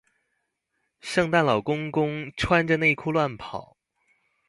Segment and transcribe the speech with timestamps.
[1.01, 3.77] 聖誕老公公，穿著內褲亂跑